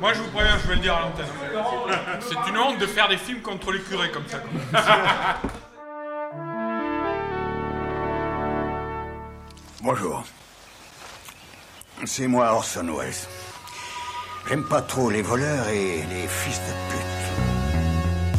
[0.00, 1.26] Moi, je vous préviens, je vais le dire à l'antenne.
[2.20, 4.40] C'est une honte de faire des films contre les curés comme ça.
[9.82, 10.24] Bonjour.
[12.04, 13.12] C'est moi Orson Welles.
[14.48, 17.07] J'aime pas trop les voleurs et les fils de pute.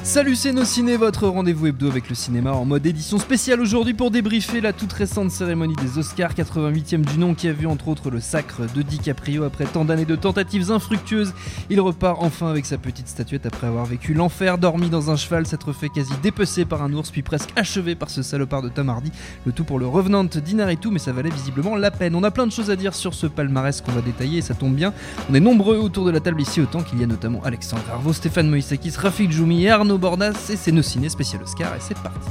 [0.09, 3.93] Salut c'est nos ciné, votre rendez-vous hebdo avec le cinéma en mode édition spéciale aujourd'hui
[3.93, 7.89] pour débriefer la toute récente cérémonie des Oscars 88e du nom qui a vu entre
[7.89, 11.35] autres le sacre de DiCaprio après tant d'années de tentatives infructueuses.
[11.69, 15.45] Il repart enfin avec sa petite statuette après avoir vécu l'enfer, dormi dans un cheval,
[15.45, 18.89] s'être fait quasi dépecé par un ours puis presque achevé par ce salopard de Tom
[18.89, 19.11] Hardy.
[19.45, 22.15] Le tout pour le Revenant d'Inaritu mais ça valait visiblement la peine.
[22.15, 24.55] On a plein de choses à dire sur ce palmarès qu'on va détailler et ça
[24.55, 24.91] tombe bien.
[25.29, 28.11] On est nombreux autour de la table ici autant qu'il y a notamment Alexandre Arvo,
[28.11, 31.97] Stéphane Moïsakis, Rafik Djoumi et Arnaud Bordas et c'est nos ciné spécial Oscar et c'est
[31.97, 32.29] parti.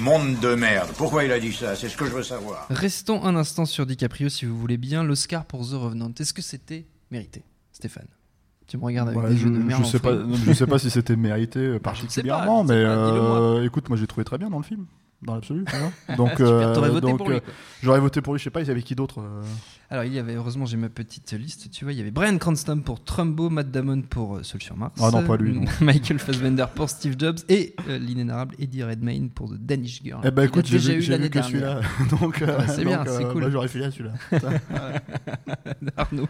[0.00, 0.90] Monde de merde.
[0.98, 1.74] Pourquoi il a dit ça?
[1.76, 2.66] C'est ce que je veux savoir.
[2.68, 5.02] Restons un instant sur DiCaprio si vous voulez bien.
[5.02, 8.08] L'Oscar pour The Revenant, est-ce que c'était mérité, Stéphane
[8.66, 9.82] Tu me regardes avec Ouais, des je, yeux de merde.
[9.84, 10.12] je sais pas,
[10.46, 14.24] je sais pas si c'était mérité euh, particulièrement, mais pas, euh, écoute, moi j'ai trouvé
[14.24, 14.84] très bien dans le film,
[15.24, 15.64] dans l'absolu.
[16.16, 17.40] donc, Super, euh, donc, pour lui, euh,
[17.82, 18.38] j'aurais voté pour lui.
[18.38, 19.42] Je sais pas, il y avait qui d'autre euh,
[19.90, 22.36] Alors il y avait, heureusement j'ai ma petite liste, tu vois, il y avait Brian
[22.38, 25.64] Cranston pour Trumbo, Matt Damon pour euh, Seul sur Mars, Ah non, pas lui, non.
[25.80, 30.20] Michael Fassbender pour Steve Jobs et euh, l'inénarrable Eddie Redmayne pour The Danish Girl.
[30.24, 31.80] Eh ben écoute, j'ai vu, eu j'ai l'année vu que celui-là.
[32.20, 33.42] donc, euh, Ouais, c'est bien, c'est euh, cool.
[33.42, 34.12] bah, j'aurais filé à celui-là.
[35.96, 36.28] Arnaud.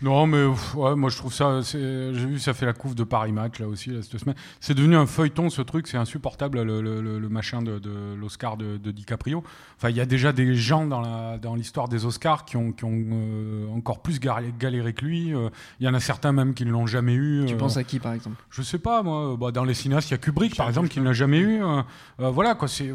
[0.00, 0.44] Non, mais
[0.76, 1.60] ouais, moi je trouve ça.
[1.60, 4.36] J'ai vu, ça fait la couve de Paris Match là aussi là, cette semaine.
[4.60, 8.14] C'est devenu un feuilleton ce truc, c'est insupportable le, le- le- le machin de, de
[8.14, 9.42] l'Oscar de, de DiCaprio.
[9.76, 12.92] Enfin, il y a déjà des gens dans l'histoire des Oscars qui ont, qui ont
[13.10, 15.34] euh, encore plus galéré, que lui.
[15.34, 15.48] Euh,
[15.80, 17.44] Il y en a certains même qui ne l'ont jamais eu.
[17.46, 18.36] Tu euh, penses à qui par exemple?
[18.50, 19.36] Je sais pas, moi.
[19.36, 21.60] Bah, dans les cinéastes, il y a Kubrick, par exemple, qui ne l'a jamais eu.
[21.62, 21.82] Euh,
[22.30, 22.68] voilà, quoi.
[22.68, 22.92] C'est,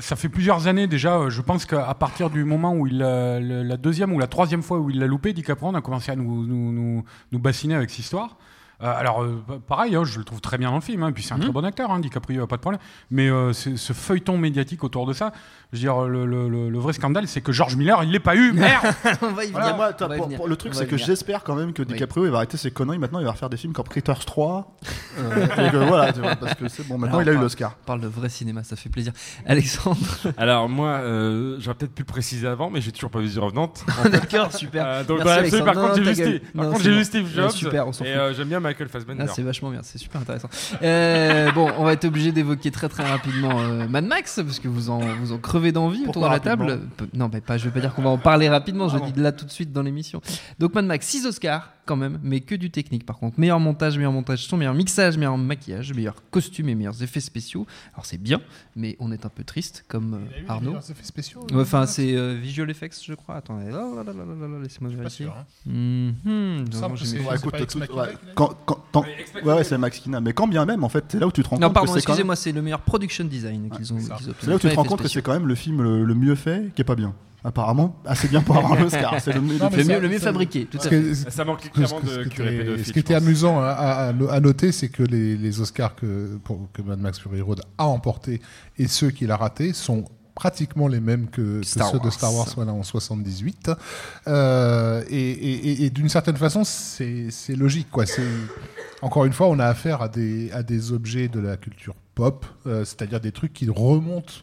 [0.00, 1.28] ça fait plusieurs années déjà.
[1.28, 4.90] Je pense qu'à partir du moment où il la deuxième ou la troisième fois où
[4.90, 8.36] il l'a loupé, DiCaprio, on a commencé nous, nous, nous bassiner avec cette histoire.
[8.80, 11.02] Euh, alors, euh, pa- pareil, hein, je le trouve très bien dans le film.
[11.02, 12.80] hein, puis c'est un très bon acteur, hein, DiCaprio, pas de problème.
[13.10, 15.32] Mais euh, ce feuilleton médiatique autour de ça,
[15.72, 18.20] je veux dire, le, le- le- le vrai scandale, c'est que George Miller, il l'est
[18.20, 18.52] pas eu.
[18.54, 18.86] Merde
[19.22, 19.76] On va y Voilà, venir.
[19.76, 22.56] moi, y pour- le truc, c'est que j'espère quand même que DiCaprio il va arrêter
[22.56, 22.98] ses conneries.
[22.98, 24.76] Maintenant, il va refaire des films comme Critters 3.
[25.18, 26.98] euh, et que, voilà, tu vois, parce que c'est bon.
[26.98, 27.74] Maintenant, Alors, il a eu on l'Oscar.
[27.82, 29.12] On parle de vrai cinéma, ça fait plaisir.
[29.44, 29.98] Alexandre,
[30.36, 33.38] Alors moi, euh, j'aurais peut-être pu le préciser avant, mais j'ai toujours pas vu The
[33.38, 33.72] Revenant.
[34.10, 34.84] d'accord, super.
[34.86, 36.02] Euh, donc par contre,
[36.80, 37.04] j'ai vu.
[37.04, 37.50] Steve, Jobs.
[37.50, 38.36] super, on s'en et fout.
[38.36, 39.24] j'aime bien Michael Fassbender.
[39.26, 40.48] Ah, c'est vachement bien, c'est super intéressant.
[40.82, 44.68] Euh, bon, on va être obligé d'évoquer très très rapidement euh, Mad Max parce que
[44.68, 46.80] vous en vous en crevez d'envie autour de la table.
[47.14, 47.58] Non, mais pas.
[47.58, 48.88] Je vais pas dire qu'on va en parler rapidement.
[48.88, 50.20] Je le dis là tout de suite dans l'émission.
[50.58, 53.40] Donc Mad Max, 6 Oscars quand même, mais que du technique par contre.
[53.40, 57.66] Meilleur montage, meilleur montage son, meilleur mixage, meilleur maquillage, meilleur costume et meilleurs effets spéciaux.
[57.94, 58.40] Alors c'est bien,
[58.76, 60.18] mais on est un peu triste comme euh,
[60.48, 60.70] Arnaud.
[60.72, 61.40] meilleurs effets spéciaux.
[61.50, 63.36] Ouais, Enfin, c'est euh, Visual Effects, je crois.
[63.36, 65.26] Attendez, là, là, là, là, là, là, laissez-moi vérifier.
[65.66, 66.14] Non,
[69.44, 70.20] Ouais, c'est Max Kina.
[70.20, 71.86] Mais quand bien même, en fait, c'est là où tu te rends Non, compte pardon,
[71.86, 74.74] quand même, excusez-moi, c'est le meilleur production design qu'ils ont, c'est là où tu te
[74.74, 76.96] rends compte que c'est quand même le film le, le mieux fait qui est pas
[76.96, 77.14] bien.
[77.48, 79.14] Apparemment, assez bien pour avoir un Oscar.
[79.20, 80.88] C'est le, le Non, mais Le ça- mieux, le mieux ça- fabriqué, tout à Ce
[80.90, 81.14] fait.
[81.14, 82.84] Ça manque Ce, clairement que- de ce qui curé était, pédophile.
[82.86, 83.26] ce qui était je pense.
[83.26, 87.18] amusant à, à- à noter, c'est que les, les Oscars que, pour- que Mad Max
[87.18, 88.40] Fury Road a emporté
[88.76, 90.04] et ceux qu'il a ratés sont
[90.34, 92.10] pratiquement les mêmes que, ceux de.
[92.10, 93.70] Star Wars voilà, en 78.
[94.26, 97.88] Euh, et et- et- et d'une certaine façon, c'est logique.
[97.90, 98.04] Quoi.
[99.02, 102.44] Encore une fois, on a affaire à des, à des objets de la culture pop,
[102.66, 104.34] euh, c'est-à-dire des trucs qui remontent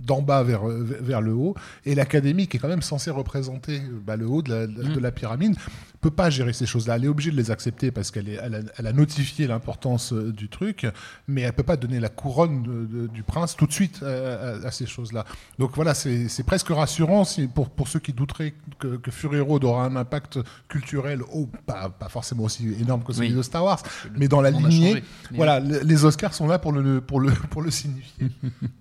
[0.00, 1.54] d'en bas vers, vers le haut,
[1.86, 5.00] et l'académie qui est quand même censée représenter euh, bah, le haut de la, de
[5.00, 5.56] la pyramide
[6.00, 6.96] peut pas gérer ces choses-là.
[6.96, 10.32] Elle est obligée de les accepter parce qu'elle elle a, elle a notifié l'importance euh,
[10.32, 10.86] du truc,
[11.28, 14.60] mais elle peut pas donner la couronne de- de- du prince tout de suite euh,
[14.62, 15.24] à, à ces choses-là.
[15.58, 19.64] Donc voilà, c'est presque rassurant si, pour, pour ceux qui douteraient que, que Fury Road
[19.64, 23.34] aura un impact culturel, oh, pas, pas forcément aussi énorme que celui Oui.
[23.34, 23.82] de Star Wars,
[24.18, 25.02] mais dans la lignée,
[25.32, 28.26] voilà, le- les Oscars sont là pour le, pour le, pour le signifier.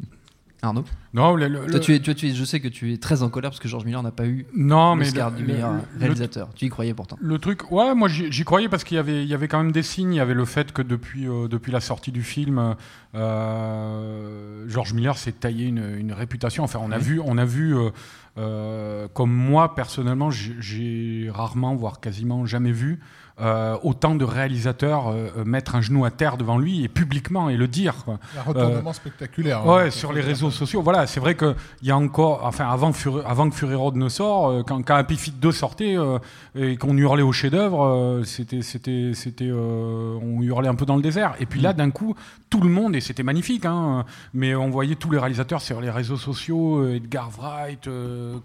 [0.61, 0.83] Arnaud?
[1.13, 3.21] Non, le- le- Toi, tu es, toi, tu es- je sais que tu es très
[3.21, 5.73] en colère parce que George Miller n'a pas eu non, mais le- du le- meilleur
[5.73, 6.49] le- réalisateur.
[6.55, 7.17] Tu y croyais pourtant.
[7.21, 9.71] Le truc, ouais, moi j'y croyais parce qu'il y avait, il y avait quand même
[9.71, 10.13] des signes.
[10.13, 12.75] Il y avait le fait que depuis, euh, depuis la sortie du film,
[13.15, 16.63] euh, George Miller s'est taillé une, une réputation.
[16.63, 17.89] Enfin, on a vu, on a vu, euh,
[18.37, 22.99] euh, comme moi personnellement, j'ai- rarement, voire quasiment jamais vu.
[23.41, 27.57] euh, autant de réalisateurs euh, mettre un genou à terre devant lui et publiquement et
[27.57, 27.95] le dire.
[28.05, 28.19] quoi.
[28.37, 29.65] Un retournement spectaculaire.
[29.65, 29.89] Ouais, hein.
[29.89, 30.83] sur les réseaux sociaux.
[30.83, 34.63] Voilà, c'est vrai qu'il y a encore, enfin, avant, que Fury Road ne sort, euh,
[34.63, 36.19] quand, quand Happy Feet 2 sortait euh,
[36.55, 40.95] et qu'on hurlait au chef-d'œuvre, euh, c'était, c'était, c'était, euh, on hurlait un peu dans
[40.95, 41.35] le désert.
[41.39, 42.15] Et puis là, d'un coup,
[42.49, 45.89] tout le monde, et c'était magnifique, hein, mais on voyait tous les réalisateurs sur les
[45.89, 47.89] réseaux sociaux, Edgar Wright,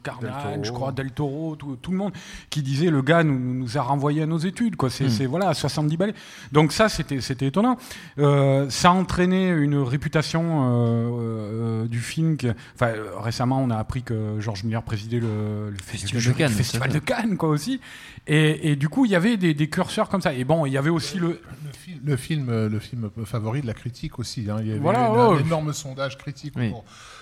[0.03, 2.13] Carnage, je crois, Del Toro, tout, tout le monde,
[2.51, 4.91] qui disait le gars nous, nous a renvoyé à nos études, quoi.
[4.91, 6.15] C'est, c'est voilà, à 70 balais.
[6.53, 7.77] Donc ça, c'était, c'était étonnant.
[8.17, 12.37] Ça a entraîné une réputation du film.
[12.75, 16.53] Enfin, euh, récemment, on a appris que Georges Miller présidait le, le Festival de Cannes,
[16.53, 17.81] Festival c'est de Cannes, quoi aussi.
[18.27, 20.35] Et, et du coup, il y avait des, des curseurs comme ça.
[20.35, 21.41] Et bon, il y avait aussi le.
[21.65, 24.49] Le, fil- le film, le film favori de la critique aussi.
[24.51, 24.59] hein.
[24.61, 26.73] Il y avait Voilà, un énorme sondage critique Oui.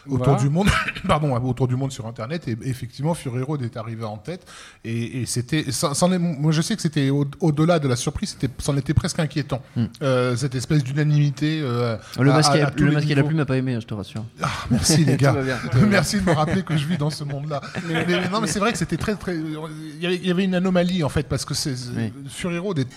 [0.08, 0.41] Autour Voilà.
[0.41, 0.69] du monde,
[1.06, 2.49] pardon, autour du monde sur Internet.
[2.49, 4.47] Et effectivement, Fury Road est arrivé en tête.
[4.85, 5.64] Et, et c'était,
[6.19, 8.31] moi, je sais que c'était au- au-delà de la surprise.
[8.38, 9.62] C'était, c'en était presque inquiétant.
[10.03, 11.61] Euh, cette espèce d'unanimité.
[11.62, 13.94] euh, Le masque, à- à le masque et la plume n'a pas aimé, je te
[13.94, 14.25] rassure.
[14.43, 15.35] Ah, merci les gars.
[15.88, 17.61] Merci de me rappeler que je vis dans ce monde-là.
[17.88, 19.37] Mais, mais non, mais c'est vrai que c'était très, très.
[19.37, 19.53] Il
[20.00, 22.12] y avait- il y avait une anomalie en fait parce que c'est Oui.
[22.29, 22.88] Fury Road est-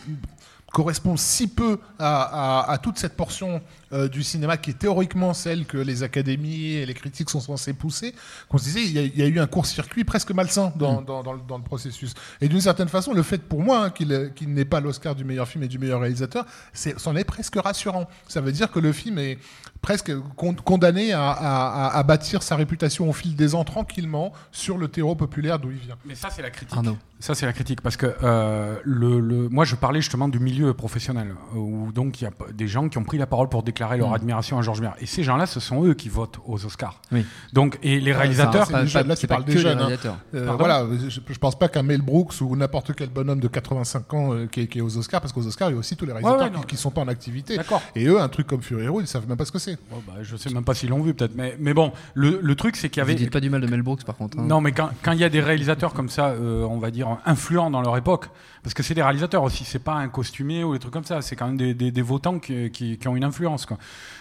[0.72, 3.62] correspond si peu à, à- à toute cette portion
[3.94, 7.74] euh, du cinéma qui est théoriquement celle que les académies et les critiques sont censés
[7.74, 8.14] pousser,
[8.48, 11.02] qu'on se disait il y, a, il y a eu un court-circuit presque malsain dans,
[11.02, 12.14] dans, dans le, dans le processus.
[12.42, 15.16] Et d'une certaine façon, le fait pour moi hein, qu'il ait- qu'il n'ait pas l'Oscar
[15.16, 18.08] du meilleur film et du meilleur réalisateur, c'en est presque rassurant.
[18.28, 19.38] Ça veut dire que le film est
[19.82, 24.34] presque con- condamné à, à- à- à bâtir sa réputation au fil des ans tranquillement
[24.52, 25.96] sur le terreau populaire d'où il vient.
[26.06, 26.76] Mais ça, c'est la critique.
[26.76, 26.98] Arnaud.
[27.22, 27.82] Ça, c'est la critique.
[27.82, 32.22] Parce que euh, le, le- moi, je parlais justement du milieu professionnel, euh, où donc
[32.22, 34.62] il y a des gens qui ont pris la parole pour déclarer leur admiration à
[34.62, 34.96] Georges Miller.
[35.00, 37.00] Et ces gens-là, ce sont eux qui votent aux Oscars.
[37.12, 37.26] Oui.
[37.54, 38.68] Donc, et les réalisateurs.
[38.68, 39.90] c'est des jeunes, là, tu parles des jeunes, hein.
[40.36, 44.14] Euh, voilà, je, je pense pas qu'un Mel Brooks ou n'importe quel bonhomme de 85
[44.14, 45.96] ans euh, qui, est, qui est aux Oscars, parce qu'aux Oscars, il y a aussi
[45.96, 47.58] tous les réalisateurs ouais, qui, qui sont pas en activité.
[47.58, 47.82] D'accord.
[47.96, 49.78] Et eux, un truc comme Fury Road, ils savent même pas ce que c'est.
[49.90, 51.36] Bon, bah, je sais même pas s'ils l'ont vu, peut-être.
[51.36, 53.20] Mais, mais bon, le, le truc, c'est qu'il y Vous avait.
[53.20, 54.38] dites pas du mal de Mel Brooks par contre.
[54.40, 54.46] hein.
[54.48, 57.18] Non, mais quand quand il y a des réalisateurs comme ça, euh, on va dire
[57.26, 58.28] influents dans leur époque,
[58.64, 61.22] parce que c'est des réalisateurs aussi, c'est pas un costumier ou des trucs comme ça,
[61.22, 63.66] c'est quand même des, des, des votants qui, qui, qui ont une influence.
[63.66, 63.78] Quoi.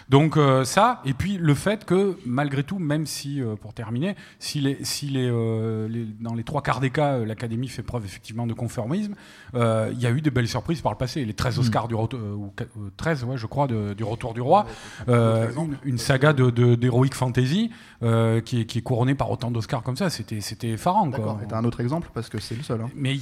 [0.09, 4.15] Donc euh, ça, et puis le fait que malgré tout, même si, euh, pour terminer,
[4.39, 8.05] si, les, si les, euh, les- dans les trois quarts des cas, l'Académie fait preuve
[8.05, 9.15] effectivement de conformisme,
[9.53, 11.25] il y a eu des belles surprises par le passé.
[11.25, 14.33] Les 13 Oscars du retour, ou qua- euh, 13, ouais, je crois, de- du Retour
[14.33, 14.65] du Roi,
[15.07, 17.69] une, une saga de, de, d'heroic fantasy
[18.01, 20.39] qui, est, qui est couronnée par autant d'Oscars comme ça, c'était,
[20.69, 21.07] effarant.
[21.07, 21.39] D'accord.
[21.43, 22.81] Et t'as un autre exemple parce que c'est le seul.
[22.81, 22.89] hein.
[22.95, 23.17] Mais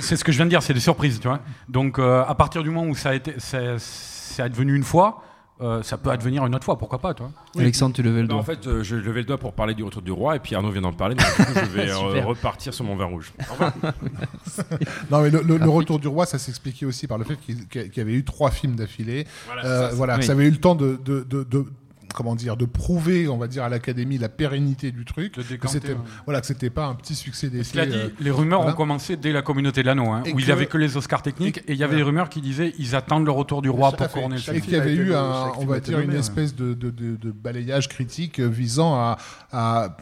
[0.00, 1.40] c'est ce que je viens de dire, c'est des surprises, tu vois.
[1.68, 4.82] Donc euh, à partir du moment où ça a été, ça, ça a devenu une
[4.84, 5.22] fois,
[5.60, 8.34] euh, ça peut advenir une autre fois, pourquoi pas, toi Alexandre, tu levais le Non,
[8.36, 8.40] doigt.
[8.40, 10.54] en fait, euh, je levais le doigt pour parler du retour du roi, et puis
[10.56, 13.32] Arnaud vient d'en parler, donc du coup, je vais euh, repartir sur mon vin rouge.
[13.50, 13.72] Au revoir.
[15.10, 17.66] Non, mais le, le- le retour du roi, ça s'expliquait aussi par le fait qu'il
[17.68, 19.26] qu'il y avait eu trois films d'affilée.
[19.46, 20.20] Voilà, Euh, ça, c'est- voilà, oui.
[20.20, 21.66] que ça avait eu le temps de, de, de- de-
[22.12, 25.36] comment dire, de prouver, on va dire, à l'académie la pérennité du truc.
[25.36, 25.98] De que c'était, ouais.
[26.24, 27.72] voilà, que c'était pas un petit succès d'essai.
[27.72, 28.74] Cela dit, euh, les rumeurs voilà.
[28.74, 31.22] ont commencé dès la communauté de l'anneau, hein, où il n'y avait que les Oscars
[31.22, 33.90] techniques, et il y avait des rumeurs qui disaient ils attendent le retour du roi
[33.92, 34.12] pour fait.
[34.12, 36.90] couronner le Et qu'il y avait eu, un, on va dire, une espèce de, de-
[36.90, 39.18] de- de balayage critique visant à,
[39.52, 39.96] à,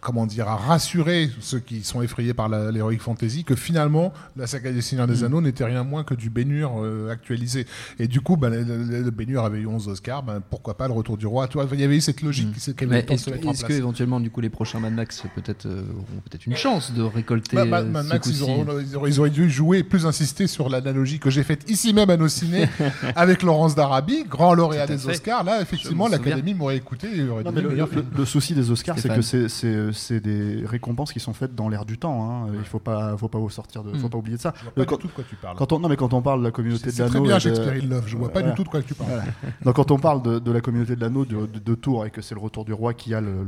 [0.00, 4.70] comment dire, à rassurer ceux qui sont effrayés par l'heroic fantasy que finalement la saga
[4.72, 5.10] des Seigneurs Mm.
[5.10, 7.66] des Anneaux n'était rien moins que du Bénur euh, actualisé.
[7.98, 10.86] Et du coup, ben, le, le- le Bénur avait eu 11 Oscars, ben, pourquoi pas
[10.88, 11.37] le retour du roi.
[11.46, 14.18] Tu vois, il y avait eu cette logique qui avait de est-ce est-ce que éventuellement
[14.18, 17.64] du coup les prochains Mad Max peut-être euh, auront peut-être une chance de récolter Bah,
[17.66, 20.06] bah, euh, Mad ce Max, ils, coup-ci auront- ils auraient, ils auraient dû jouer, plus
[20.06, 22.68] insister sur l'analogie que j'ai faite ici même à nos ciné
[23.16, 25.10] avec Laurence d'Arabie, grand lauréat des fait.
[25.10, 25.44] Oscars.
[25.44, 29.08] Là, effectivement, l'Académie m'aurait écouté et aurait Non, dit mais le, souci des Oscars, c'est
[29.08, 32.30] que c'est- c'est c'est des récompenses qui sont faites dans l'air du temps.
[32.46, 32.48] hein.
[32.58, 34.10] Il faut pas, faut pas vous sortir de, faut Mm.
[34.10, 34.54] pas oublier de ça.
[34.58, 35.56] Je vois Euh, pas quand, du tout de quoi tu parles.
[35.56, 37.38] quand on, non, mais quand on parle de la communauté de c'est très l'anneau, bien
[37.38, 39.22] Shakespeare in Love, je vois pas du tout de quoi tu parles.
[39.64, 42.10] Donc quand on parle de, de la communauté de l'anneau de, de, de Tours et
[42.10, 43.46] que c'est le retour du roi qui a le,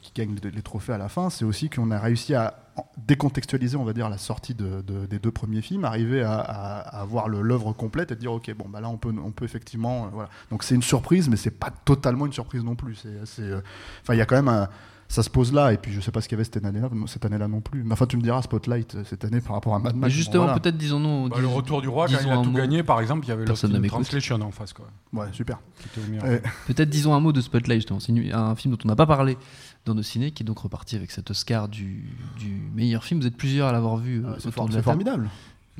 [0.00, 2.58] qui gagne les, trophées à la fin, c'est aussi qu'on a réussi à
[3.06, 7.00] décontextualiser, on va dire, la sortie de, de- des deux premiers films, arriver à, à,
[7.00, 10.06] à voir l'œuvre complète et dire ok bon bah là on peut on peut effectivement
[10.06, 10.28] euh, voilà.
[10.50, 13.02] Donc c'est une surprise, mais c'est pas totalement une surprise non plus.
[13.06, 13.60] Euh,
[14.02, 14.68] enfin il y a quand même un
[15.08, 16.88] ça se pose là, et puis je sais pas ce qu'il y avait cette année-là,
[17.06, 17.82] cette année-là non plus.
[17.84, 20.14] Mais enfin, tu me diras Spotlight euh, cette année par rapport à Mad Mais Max.
[20.14, 20.60] justement, bon, voilà.
[20.60, 21.28] peut-être disons-nous.
[21.28, 22.56] Bah, le retour du roi, quand il a tout mot.
[22.58, 23.88] gagné, par exemple, il y avait m'écoute.
[23.88, 24.86] Translation en face, quoi.
[25.12, 25.58] Ouais, super.
[26.66, 28.00] Peut-être disons un mot de Spotlight, justement.
[28.00, 29.36] C'est un film dont on n'a pas parlé
[29.84, 32.04] dans nos ciné, qui est donc reparti avec cet Oscar du,
[32.38, 33.20] du meilleur film.
[33.20, 35.28] Vous êtes plusieurs à l'avoir vu euh, Ah, c'est for- formidable.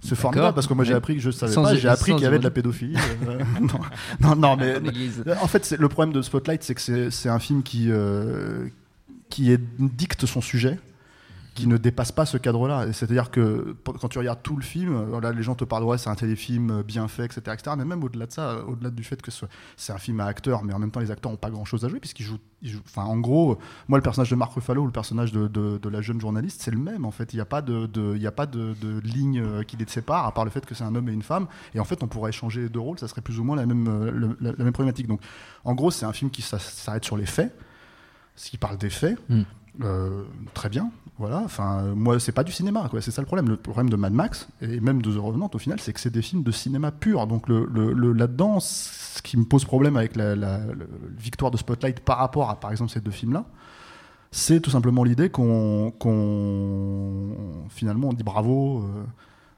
[0.02, 2.16] C'est formidable parce que moi j'ai appris que je savais Sans- pas, j'ai appris sans
[2.16, 2.96] qu'il y avait de la pédophilie.
[3.28, 3.68] euh, non,
[4.20, 5.22] non, non, mais L'église.
[5.40, 8.66] en fait, le problème de Spotlight, c'est que c'est c'est un film qui euh,
[9.34, 10.78] qui dicte son sujet,
[11.54, 12.92] qui ne dépasse pas ce cadre-là.
[12.92, 15.98] C'est-à-dire que quand tu regardes tout le film, euh, là, les gens te parlent ouais,
[15.98, 17.76] c'est un téléfilm euh, bien fait, etc., etc.
[17.76, 20.26] Mais même au-delà de ça, euh, au-delà du fait que ce- c'est un film à
[20.26, 22.38] acteurs, mais en même temps les acteurs n'ont pas grand-chose à jouer puisqu'ils jouent,
[22.86, 26.20] Enfin, en gros, moi le personnage de Marc Ruffalo ou le personnage de, la jeune
[26.20, 27.32] journaliste, c'est le même en fait.
[27.32, 28.74] Il n'y a pas de, de- y a pas de,
[29.04, 31.46] ligne qui les sépare, à part le fait que c'est un homme et une femme.
[31.74, 34.36] Et en fait, on pourrait échanger deux rôles, ça serait plus ou moins la même,
[34.40, 35.06] la, même problématique.
[35.08, 35.20] Donc,
[35.64, 37.54] en gros, c'est un film qui s'a- s'arrête sur les faits,
[38.36, 39.18] ce qui parle des faits.
[39.28, 39.42] Mm.
[39.82, 40.22] Euh,
[40.54, 41.38] très bien, voilà.
[41.44, 42.88] Enfin, euh, moi, c'est pas du cinéma.
[43.00, 43.48] C'est ça le problème.
[43.48, 46.12] Le problème de Mad Max et même de The Revenant, au final, c'est que c'est
[46.12, 47.26] des films de cinéma pur.
[47.26, 50.84] Donc, le, le- le- là-dedans, ce qui me pose problème avec la, la- la
[51.18, 53.46] victoire de Spotlight par rapport à, par exemple, ces deux films-là,
[54.30, 58.78] c'est tout simplement l'idée qu'on, qu'on- finalement, on dit bravo.
[58.84, 59.04] euh,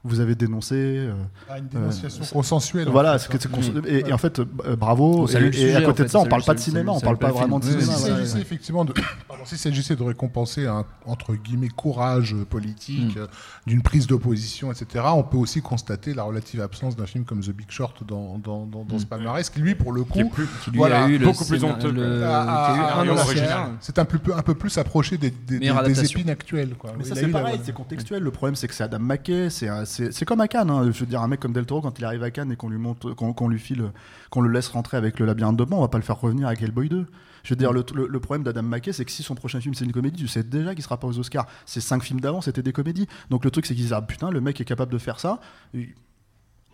[0.07, 0.75] vous avez dénoncé.
[0.75, 1.13] euh,
[1.49, 2.87] Ah, une dénonciation c'est- consensuelle.
[2.87, 3.37] en voilà, c'est hein.
[3.39, 5.27] c'est cons- et, et en fait, euh, bravo.
[5.27, 7.31] Et, à en côté fait, de ça, on parle pas de cinéma, on parle pas
[7.31, 7.81] vraiment de cinéma.
[7.83, 8.41] s'agissait voilà, ouais.
[8.41, 8.93] effectivement de,
[9.45, 13.19] s'il s'agissait de récompenser un entre guillemets courage politique, Mm.
[13.19, 13.27] euh,
[13.65, 15.05] d'une prise d'opposition, etc.
[15.13, 18.65] On peut aussi constater la relative absence d'un film comme The Big Short dans dans,
[18.65, 19.07] dans, dans ce Mm.
[19.07, 20.31] palmarès, qui lui pour le coup
[20.73, 23.07] Voilà, a eu le beaucoup plus honteux, le- a- a- qui a eu a- un
[23.07, 23.25] a- Oscar.
[23.27, 23.69] original.
[23.79, 26.19] c'est un, peu plus- un peu plus approché des, des, Meilleure des- des adaptation.
[26.19, 26.75] épines actuelles.
[26.77, 26.93] Quoi.
[26.97, 28.23] Mais ça c'est pareil, c'est contextuel.
[28.23, 30.69] Le problème c'est que c'est Adam McKay, c'est un- c'est comme à Cannes.
[30.69, 30.91] hein.
[30.91, 32.69] Je veux dire, un mec comme Del Toro quand il arrive à Cannes et qu'on
[32.69, 33.91] lui monte, qu'on lui file,
[34.29, 36.47] qu'on le laisse rentrer avec le labyrinthe de Pan, on va pas le faire revenir
[36.47, 37.05] avec Hellboy 2.
[37.43, 37.83] Je veux dire, le,
[38.19, 40.73] problème d'Adam McKay, c'est que si son prochain film c'est une comédie, tu sais déjà
[40.75, 41.45] qu'il sera pas aux Oscars.
[41.65, 43.07] Ces cinq films d'avant, c'était des comédies.
[43.29, 45.39] Donc le truc, c'est qu'ils disent ah putain, le mec est capable de faire ça.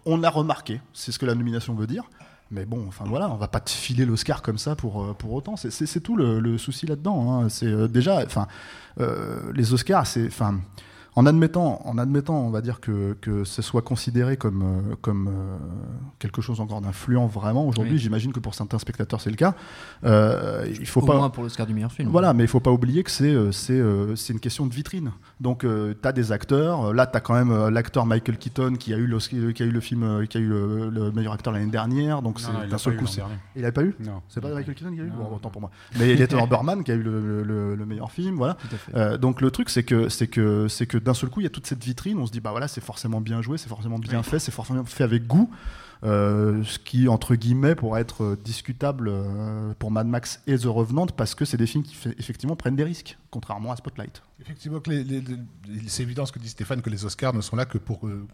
[0.06, 2.04] On l'a remarqué, c'est ce que la nomination veut dire.
[2.52, 5.32] Mais bon, enfin voilà, on va pas te filer l'Oscar comme ça pour, euh, pour
[5.34, 5.56] autant.
[5.56, 7.42] C'est- tout le, le souci là-dedans.
[7.44, 7.50] hein.
[7.50, 8.48] C'est euh, déjà, enfin,
[9.00, 10.60] euh, les Oscars, c'est, enfin,
[11.16, 15.28] en admettant, en admettant, on va dire que, que ce soit considéré comme, euh, comme
[15.28, 15.58] euh,
[16.20, 17.94] quelque chose encore d'influent vraiment aujourd'hui.
[17.94, 18.00] Oui.
[18.00, 19.54] J'imagine que pour certains spectateurs c'est le cas.
[20.04, 21.16] Euh, il faut Au pas.
[21.18, 22.10] moins pour l'Oscar du meilleur film.
[22.10, 24.74] Voilà, mais il faut pas oublier que c'est euh, c'est euh, c'est une question de
[24.74, 25.12] vitrine.
[25.40, 26.88] Donc tu as des acteurs.
[26.88, 29.64] Euh, Là, tu as quand même euh, l'acteur Michael Keaton qui a eu l'Oscar- qui
[29.64, 32.22] a eu le film euh, qui a eu le, le meilleur acteur l'année dernière.
[32.22, 32.40] Donc
[32.70, 33.12] d'un seul pas eu coup.
[33.56, 33.96] Il avait pas eu?
[34.00, 34.22] Non.
[34.30, 35.08] C'est pas Michael Keaton qui a eu?
[35.10, 35.16] Non.
[35.30, 35.72] Bon, autant pour moi.
[36.00, 38.36] Mais il était Birdman qui a eu le, le- le- le meilleur film.
[38.36, 38.56] Voilà.
[38.56, 38.96] Tout à fait.
[38.96, 41.48] Euh, donc le truc c'est que c'est que c'est que d'un seul coup il y
[41.48, 44.00] a toute cette vitrine, on se dit bah voilà c'est forcément bien joué, c'est forcément
[44.00, 44.24] bien Oui.
[44.24, 45.50] fait, c'est forcément fait avec goût,
[46.06, 50.66] Euh, ce qui entre guillemets pourrait être euh, discutable euh, pour Mad Max et The
[50.66, 54.22] Revenant parce que c'est des films qui fait- effectivement prennent des risques, contrairement à Spotlight.
[54.42, 54.82] Effectivement,
[55.88, 58.28] c'est évident ce que dit Stéphane, que les Oscars ne sont là que pour euh,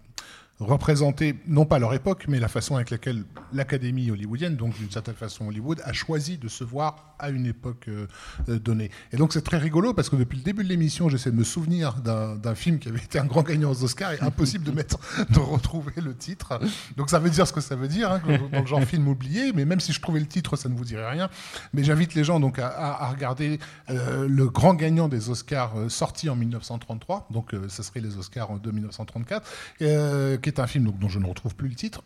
[0.60, 3.24] représenter, non pas leur époque, mais la façon avec laquelle
[3.54, 7.86] l'Académie hollywoodienne, donc d'une certaine façon Hollywood, a choisi de se voir à une époque
[7.88, 8.08] euh,
[8.50, 8.92] euh, donnée.
[9.12, 11.44] Et donc c'est très rigolo parce que depuis le début de l'émission, j'essaie de me
[11.44, 15.00] souvenir d'un film qui avait été un grand gagnant aux Oscars et impossible de mettre,
[15.30, 16.60] de retrouver le titre.
[16.98, 19.54] Donc ça veut dire ce que ça veut dire, hein, dans le genre film oublié,
[19.54, 21.30] mais même si je trouvais le titre, ça ne vous dirait rien.
[21.74, 26.36] Mais j'invite les gens donc à, regarder euh, le grand gagnant des Oscars sorti en
[26.36, 29.50] 1933, donc ce serait les Oscars de 1934,
[29.82, 32.02] euh, qui est un film donc, dont je ne retrouve plus le titre,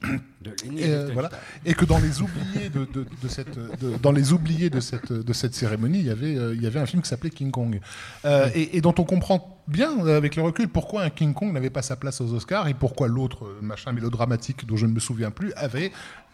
[0.78, 1.30] et, euh, voilà,
[1.66, 5.12] et que dans les oubliés de, de- de cette, de- dans les oubliés de cette,
[5.14, 7.52] de cette cérémonie, il y avait, euh, il y avait un film qui s'appelait King
[7.52, 7.80] Kong,
[8.26, 11.70] Euh, et, et dont on comprend bien avec le recul pourquoi un King Kong n'avait
[11.70, 15.32] pas sa place aux Oscars et pourquoi l'autre machin mélodramatique dont je ne me souviens
[15.32, 15.92] plus avait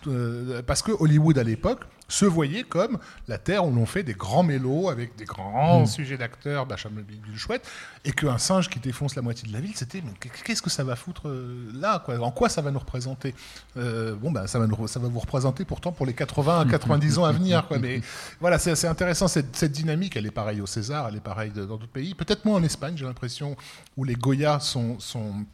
[0.08, 4.14] euh, parce que Hollywood à l'époque se voyait comme la terre où l'on fait des
[4.14, 7.68] grands mélos avec des grands sujets d'acteurs, bidule chouette,
[8.04, 10.12] et qu'un singe qui défonce la moitié de la ville, c'était mais
[10.44, 12.20] qu'est-ce que ça va foutre euh, là quoi?
[12.20, 13.36] En quoi ça va nous représenter?
[13.78, 16.66] Euh, Bon ben ça va nous, ça va vous représenter pourtant pour les 80 à
[16.66, 17.78] 90 ans à venir quoi.
[17.78, 18.02] Mais
[18.42, 20.18] voilà c'est c'est intéressant cette, cette dynamique.
[20.18, 22.16] Elle est pareille au César, elle est pareille dans d'autres pays.
[22.16, 23.56] Peut-être moins en Espagne, j'ai l'impression
[23.98, 25.46] où les Goya sont sont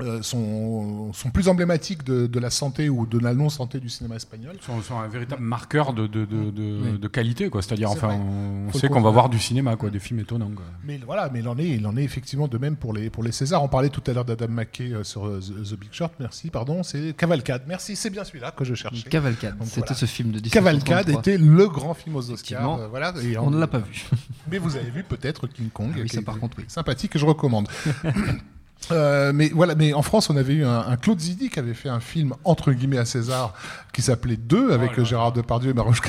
[0.00, 4.16] euh, sont, sont plus emblématiques de, de la santé ou de la non-santé du cinéma
[4.16, 4.56] espagnol.
[4.60, 7.62] sont, sont un véritable marqueur de, de, de, de- de qualité, quoi.
[7.62, 8.16] C'est-à-dire, C'est enfin, vrai.
[8.16, 10.50] on Faut sait qu'on va voir du cinéma, quoi, des films étonnants.
[10.54, 10.64] Quoi.
[10.84, 13.22] Mais voilà, mais il en est, il en est effectivement de même pour les pour
[13.22, 13.62] les Césars.
[13.62, 16.12] On parlait tout à l'heure d'Adam McKay euh, sur euh, The, The Big Short.
[16.18, 17.62] Merci, pardon, c'est Cavalcade.
[17.68, 19.08] Merci, c'est bien celui-là que je cherchais.
[19.08, 19.94] Cavalcade, c'était voilà.
[19.94, 20.96] ce film de 1933.
[20.96, 22.80] Cavalcade était le grand film aux Oscars.
[22.80, 24.06] Euh, voilà, et On ne l'a pas vu.
[24.50, 26.64] Mais vous avez vu peut-être King Kong, Ah oui, ça, par contre, oui.
[26.66, 27.68] sympathique, que je recommande.
[28.92, 31.74] Euh, mais voilà, mais en France, on avait eu un, un Claude Zidi qui avait
[31.74, 33.54] fait un film entre guillemets à César
[33.92, 36.00] qui s'appelait Deux avec Oh là Gérard Depardieu et Maroche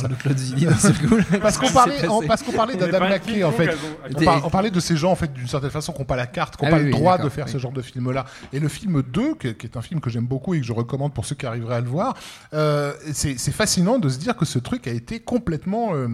[0.00, 0.72] parle de Claude Zidi là
[1.42, 1.96] Parce qu'on parlait,
[2.26, 3.70] parce qu'on parlait d'Adam McKay en fait.
[4.14, 6.04] On, Des- par- on parlait de ces gens en fait d'une certaine façon qui n'ont
[6.06, 7.52] pas la carte, qui n'ont Ah pas oui, le oui, droit de faire oui.
[7.52, 8.24] ce genre de film-là.
[8.52, 11.12] Et le film 2, qui, est un film que j'aime beaucoup et que je recommande
[11.12, 12.14] pour ceux qui arriveraient à le voir,
[12.54, 16.08] euh, c'est c'est fascinant de se dire que ce truc a été complètement euh,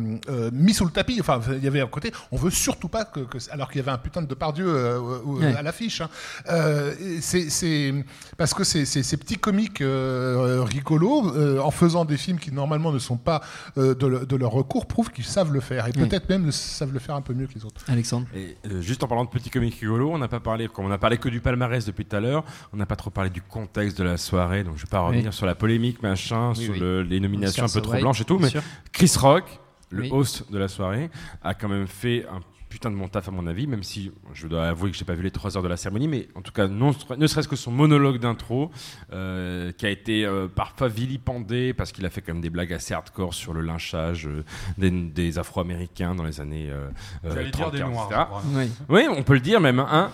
[0.52, 1.18] mis sous le tapis.
[1.20, 3.82] Enfin, il y avait un côté, on veut surtout pas que, que- alors qu'il y
[3.82, 4.98] avait un putain de Depardieu
[5.56, 5.93] à l'affiche.
[6.00, 6.08] Hein.
[6.50, 7.94] Euh, c'est c'est-
[8.36, 12.52] parce que c'est c'est- ces petits comiques euh, rigolos, euh, en faisant des films qui
[12.52, 13.40] normalement ne sont pas
[13.78, 16.06] euh, de, le- de leur recours, prouvent qu'ils savent le faire et Oui.
[16.08, 17.82] peut-être même le- savent le faire un peu mieux que les autres.
[17.88, 20.86] Alexandre Et euh, juste en parlant de petits comiques rigolos, on n'a pas parlé, comme
[20.86, 23.30] on a parlé que du palmarès depuis tout à l'heure, on n'a pas trop parlé
[23.30, 26.64] du contexte de la soirée, donc je vais pas revenir sur la polémique, machin, Oui,
[26.64, 26.80] sur oui.
[26.80, 28.62] le- les nominations Oscar un peu trop blanches et tout, mais sûr.
[28.92, 29.44] Chris Rock,
[29.90, 30.08] le Oui.
[30.12, 31.10] host de la soirée,
[31.42, 32.40] a quand même fait un
[32.74, 35.14] putain de mon taf à mon avis, même si je dois avouer que j'ai pas
[35.14, 37.54] vu les trois heures de la cérémonie, mais en tout cas, non, ne serait-ce que
[37.54, 38.72] son monologue d'intro,
[39.12, 42.72] euh, qui a été euh, parfois vilipendé parce qu'il a fait quand même des blagues
[42.72, 44.42] assez hardcore sur le lynchage euh,
[44.76, 46.88] des, des Afro-Américains dans les années euh,
[47.24, 48.06] euh, J'allais dire 30, des 40, noirs.
[48.10, 48.20] etc.
[48.20, 48.42] je crois.
[48.56, 48.70] Oui.
[48.88, 49.78] Oui, on peut le dire même.
[49.78, 50.10] Hein.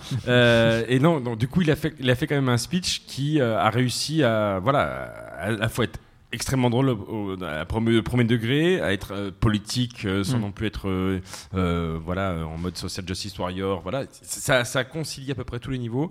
[0.86, 3.06] Et non, donc, du coup, il a fait, il a fait quand même un speech
[3.06, 5.98] qui a réussi à, voilà, à la fois être
[6.32, 10.40] extrêmement drôle au, à premier, premier degré, à être euh, politique euh, sans Mm.
[10.42, 11.20] non plus être euh,
[11.54, 13.80] euh, voilà en mode social justice warrior.
[13.82, 16.10] Voilà, ça, ça concilie à peu près tous les niveaux,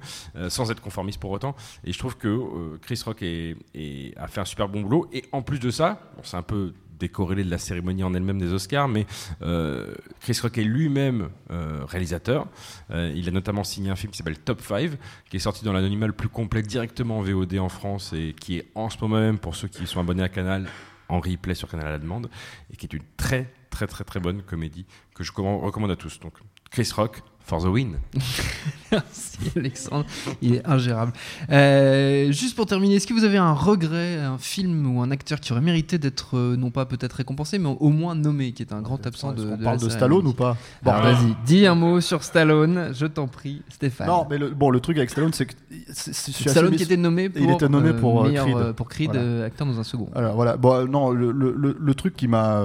[0.50, 1.56] sans être conformiste pour autant.
[1.84, 5.08] Et je trouve que Chris Rock est- est- a fait un super bon boulot.
[5.14, 8.40] Et en plus de ça, bon, c'est un peu décorrélé de la cérémonie en elle-même
[8.40, 9.06] des Oscars, mais
[9.42, 12.48] euh, Chris Rock est lui-même euh, réalisateur.
[12.92, 14.92] Euh, il a notamment signé un film qui s'appelle Top 5,
[15.30, 18.58] qui est sorti dans l'anonymat le plus complet directement en VOD en France et qui
[18.58, 20.68] est en ce moment même, pour ceux qui sont abonnés à Canal,
[21.08, 22.30] en replay sur Canal à la demande,
[22.72, 25.96] et qui est une très très très très bonne comédie que je commande- recommande à
[25.96, 26.20] tous.
[26.20, 26.34] Donc
[26.70, 27.98] Chris Rock, for the win.
[28.92, 30.06] Merci Alexandre,
[30.42, 31.14] il est ingérable.
[31.52, 35.40] Euh, juste pour terminer, est-ce que vous avez un regret, un film ou un acteur
[35.40, 38.74] qui aurait mérité d'être euh, non pas peut-être récompensé, mais au moins nommé, qui est
[38.74, 40.58] un grand absent de, On de parle de Stallone ou pas?
[40.84, 44.08] Bon, Alors vas-y, dis un mot sur Stallone, je t'en prie, Stéphane.
[44.08, 45.54] Non, mais le, bon, le truc avec Stallone, c'est que
[45.94, 48.28] c'est- c'est- je suis assez Stallone qui était nommé pour, Il était nommé pour, euh,
[48.28, 48.58] meilleur, Creed.
[48.58, 49.22] euh, pour Creed, Voilà.
[49.26, 50.10] euh, acteur dans un second.
[50.16, 52.64] Alors voilà, bon, euh, non, le, le- le- le truc qui m'a.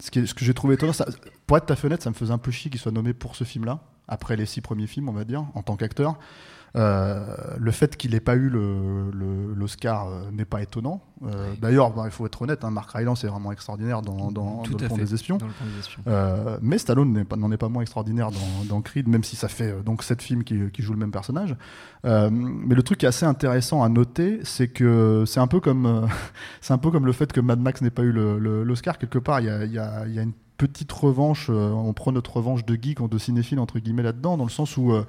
[0.00, 1.06] Ce que j'ai trouvé étonnant, ça-
[1.46, 3.44] pour être ta fenêtre, ça me faisait un peu chier qu'il soit nommé pour ce
[3.44, 6.18] film-là, après les six premiers films, on va dire, en tant qu'acteur.
[6.74, 7.24] Euh,
[7.58, 11.00] le fait qu'il n'ait pas eu le- le- l'Oscar euh, n'est pas étonnant.
[11.24, 14.62] Euh, D'ailleurs, il faut être honnête, hein, Mark Rylance est vraiment extraordinaire dans, dans, dans
[14.78, 15.38] Le Pont des Espions.
[15.38, 16.02] Dans le Pont des Espions.
[16.06, 19.82] Euh, mais Stallone n'en est pas moins extraordinaire dans, dans Creed, même si ça fait
[19.84, 21.56] donc sept films qui, qui jouent le même personnage.
[22.04, 26.06] Mais le truc qui est assez intéressant à noter, c'est que c'est un peu comme
[26.60, 29.40] c'est un peu comme le fait que Mad Max n'ait pas eu l'Oscar quelque part.
[29.40, 29.78] Il y a, y
[30.18, 31.48] a une petite revanche.
[31.50, 34.76] euh, on prend notre revanche de geek, de cinéphile entre guillemets là-dedans, dans le sens
[34.76, 35.04] où euh,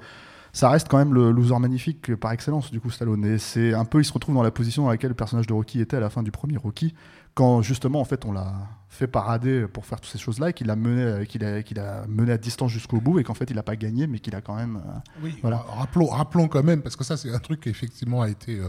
[0.52, 3.24] ça reste quand même le loser magnifique par excellence du coup Stallone.
[3.24, 5.52] Et c'est un peu, il se retrouve dans la position dans laquelle le personnage de
[5.52, 6.94] Rocky était à la fin du premier Rocky,
[7.34, 8.52] quand justement en fait on l'a
[8.88, 12.04] fait parader pour faire toutes ces choses-là et qu'il a mené, qu'il a, qu'il a
[12.08, 14.40] mené à distance jusqu'au bout et qu'en fait il n'a pas gagné mais qu'il a
[14.40, 14.76] quand même.
[14.84, 15.58] euh, Oui, Voilà.
[15.68, 18.58] rappelons, rappelons quand même, parce que ça, c'est un truc qui effectivement a été.
[18.58, 18.68] euh,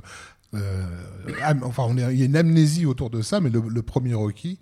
[0.55, 3.81] euh, enfin, on est- il y a une amnésie autour de ça, mais le, le
[3.81, 4.59] premier Rocky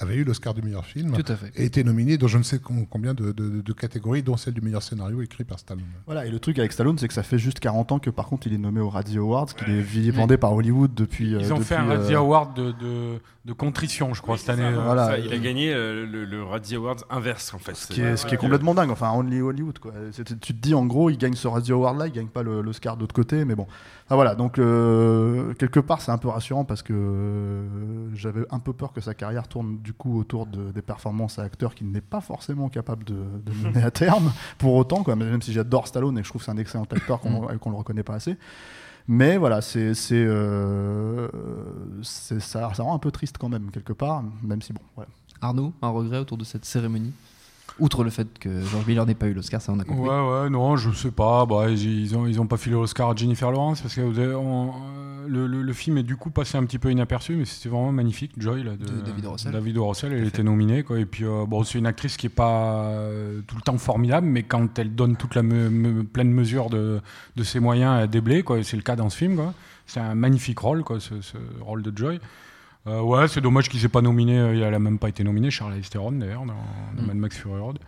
[0.00, 1.52] avait eu l'Oscar du meilleur film Tout à fait.
[1.56, 4.54] et était nominé dans je ne sais com- combien de, de- de catégories, dont celle
[4.54, 5.84] du meilleur scénario écrit par Stallone.
[6.06, 8.26] Voilà, et le truc avec Stallone, c'est que ça fait juste 40 ans que par
[8.26, 11.30] contre il est nommé aux Razzie Awards, qu'il est vilipendé par Hollywood depuis.
[11.32, 14.50] Ils euh, ont fait un Razzie euh, Award de, de, de contrition, je crois, cette
[14.50, 14.62] année.
[14.64, 14.80] euh.
[14.82, 15.06] Voilà.
[15.06, 17.74] Ça, il a gagné euh, le, le Razzie Awards inverse en fait.
[17.76, 19.92] Ce qui est, ce qui est complètement dingue, enfin, only Hollywood, quoi.
[20.12, 22.96] Tu te dis, en gros, il gagne ce Razzie Award là, il gagne pas l'Oscar
[22.96, 23.66] de l'autre côté, mais bon.
[24.06, 28.58] Enfin, voilà, donc, euh, quelque part, c'est un peu rassurant parce que euh, j'avais un
[28.58, 31.90] peu peur que sa carrière tourne du coup autour de, des performances à acteurs qu'il
[31.90, 35.16] n'est pas forcément capable de, de mener à terme, pour autant, quoi.
[35.16, 37.70] Même si j'adore Stallone et que je trouve que c'est un excellent acteur qu'on qu'on
[37.70, 38.36] le reconnaît pas assez.
[39.08, 41.28] Mais voilà, c'est euh,
[42.02, 45.10] ça, ça rend un peu triste quand même, quelque part, même si bon, voilà.
[45.40, 47.12] Arnaud, un regret autour de cette cérémonie?
[47.78, 50.08] Outre le fait que George Miller n'ait pas eu l'Oscar, ça on a compris.
[50.08, 51.46] Ouais, ouais, non, je sais pas.
[51.46, 55.26] Bah, ils, ont, ils ont pas filé l'Oscar à Jennifer Lawrence parce que on- euh,
[55.28, 57.92] le, le- le film est du coup passé un petit peu inaperçu, mais c'était vraiment
[57.92, 58.32] magnifique.
[58.36, 59.26] Joy, là, de, De David.
[59.26, 59.52] Russell.
[59.52, 59.78] David.
[59.78, 60.98] Russell, elle était nominée, quoi.
[60.98, 64.26] Et puis, euh, bon, c'est une actrice qui est pas euh, tout le temps formidable,
[64.26, 67.00] mais quand elle donne toute la me- me- pleine mesure de,
[67.36, 68.58] de ses moyens, elle déblée, quoi.
[68.58, 69.54] Et c'est le cas dans ce film, quoi.
[69.86, 72.18] C'est un magnifique rôle, quoi, ce, ce rôle de Joy.
[72.86, 74.38] Euh, ouais, c'est dommage qu'il s'est pas nominé.
[74.38, 76.54] euh, Elle a même pas été nominée, Charlize Theron d'ailleurs, dans,
[76.96, 77.06] dans Mm.
[77.06, 77.78] Mad Max Fury Road.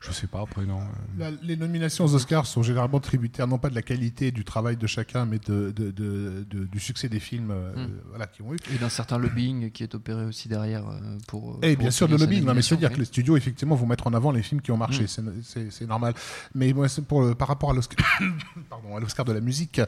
[0.00, 0.78] Je sais pas après non.
[1.18, 4.76] La- les nominations aux Oscars sont généralement tributaires non pas de la qualité du travail
[4.76, 7.90] de chacun, mais de, de- de- de- du succès des films euh, Mm.
[8.10, 8.58] voilà, qui ont eu.
[8.74, 11.58] Et d'un certain lobbying qui est opéré aussi derrière euh, pour.
[11.62, 12.94] Et pour bien sûr sa lobbying, non, mais c'est-à-dire oui.
[12.94, 15.32] que les studios effectivement vont mettre en avant les films qui ont marché, Mm.
[15.70, 16.14] c'est- normal.
[16.54, 18.06] Mais moi, pour le- par rapport à l'Oscar,
[18.70, 19.80] pardon, à l'Oscar de la musique,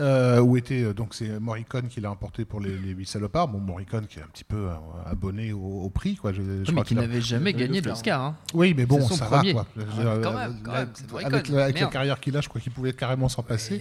[0.00, 3.48] euh, où était euh, donc c'est Morricone qui l'a emporté pour les, les 8 salopards.
[3.48, 4.74] Bon, Morricone qui est un petit peu euh,
[5.06, 6.32] abonné au, au prix, quoi.
[6.32, 8.20] Je, je Oui, crois mais qui n'avait jamais gagné de l'Oscar.
[8.22, 8.36] hein.
[8.54, 9.52] Oui, mais bon, ça premier.
[9.52, 9.66] va quoi.
[9.98, 11.34] Ah, quand même, quand même, c'est Morricone.
[11.34, 11.92] avec la, avec la Merde.
[11.92, 13.80] carrière qu'il a, je crois qu'il pouvait carrément s'en passer.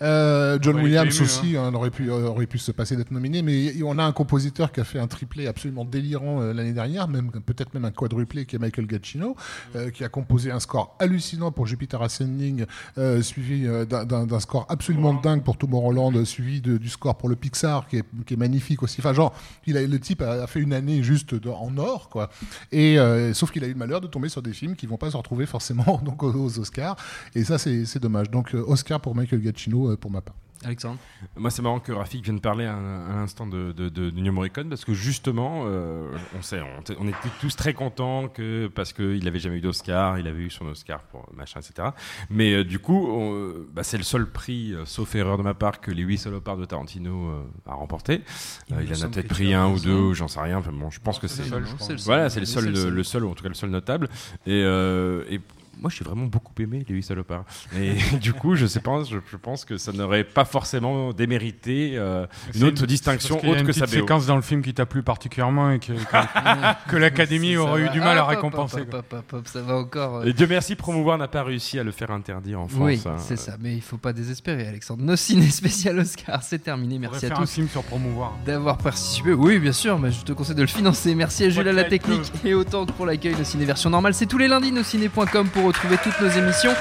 [0.00, 3.42] Euh, John Ouais, Williams aussi hein, aurait, pu, euh, aurait pu se passer d'être nominé,
[3.42, 7.08] mais on a un compositeur qui a fait un triplé absolument délirant euh, l'année dernière,
[7.08, 9.36] même peut-être même un quadruplé qui est Michael Giacchino,
[9.76, 12.64] euh, qui a composé un score hallucinant pour Jupiter Ascending,
[12.98, 16.88] euh, suivi euh, d'un- d'un d'un score absolument dingue pour Tomorrowland, euh, suivi de- du
[16.88, 19.00] score pour le Pixar qui est, qui est magnifique aussi.
[19.00, 19.34] Enfin, genre,
[19.66, 22.30] il a, le type a, a fait une année juste de- en or, quoi.
[22.70, 24.96] Et euh, sauf qu'il a eu le malheur de tomber sur des films qui vont
[24.96, 26.96] pas se retrouver forcément donc aux, Oscars,
[27.34, 28.30] et ça c'est c'est dommage.
[28.30, 30.34] Donc euh, Oscar pour Michael Giacchino euh, pour ma part.
[30.64, 30.98] Alexandre.
[31.36, 34.68] Moi, c'est marrant que Rafik vienne parler à, à l'instant de, de, de, Ennio Morricone
[34.68, 39.26] parce que justement, euh, on sait, on, on était tous très contents que parce qu'il
[39.26, 41.88] avait jamais eu d'Oscar, il avait eu son Oscar pour machin, etc.
[42.30, 45.54] Mais euh, du coup, euh, bah, c'est le seul prix, euh, sauf erreur de ma
[45.54, 47.32] part, que les huit salopards de Tarantino
[47.66, 48.22] a remporté.
[48.70, 50.58] Il en a peut-être pris un ou deux, ou j'en sais rien.
[50.58, 51.86] Enfin, bon, je pense que c'est le seul, Non, je crois.
[51.86, 52.06] c'est le seul.
[52.06, 52.92] voilà, c'est le seul, le, seul.
[52.92, 54.08] le seul, ou en tout cas le seul notable.
[54.46, 55.40] Et, et
[55.82, 57.44] moi, j'ai vraiment beaucoup aimé les huit salopards.
[57.76, 61.92] Et du coup, je sais pas, je, je pense que ça n'aurait pas forcément démérité
[61.96, 63.92] euh, une autre distinction y a autre une que sa BO.
[63.92, 67.88] séquence dans le film qui t'a plu particulièrement et que, que, que l'Académie aurait eu
[67.90, 68.82] du mal à récompenser.
[68.82, 70.18] hop, hop, hop, Ça va encore.
[70.18, 72.80] euh, Et Dieu merci, Promouvoir n'a pas réussi à le faire interdire en France.
[72.80, 73.16] Oui, hein.
[73.18, 75.02] c'est ça, mais il faut pas désespérer, Alexandre.
[75.02, 76.98] Nos ciné spécial Oscar, c'est terminé.
[76.98, 78.34] Merci à faire un tous film sur promouvoir.
[78.46, 79.32] d'avoir participé.
[79.32, 81.14] Oui, bien sûr, mais je te conseille de le financer.
[81.14, 84.14] Merci à Jules à la technique et autant que pour l'accueil de Ciné Version Normale.
[84.14, 86.74] C'est tous les lundis, nosciné.com pour retrouver toutes nos émissions.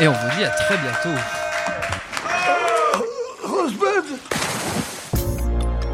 [0.00, 1.20] Et on vous dit à très bientôt.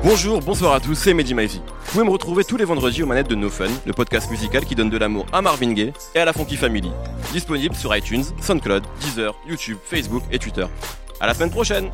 [0.02, 1.62] Bonjour, bonsoir à tous, c'est Mehdi Maizy.
[1.66, 4.64] Vous pouvez me retrouver tous les vendredis aux manettes de No Fun, le podcast musical
[4.64, 6.92] qui donne de l'amour à Marvin Gaye et à la Funky Family.
[7.32, 10.66] Disponible sur iTunes, SoundCloud, Deezer, YouTube, Facebook et Twitter.
[11.20, 11.90] À la semaine prochaine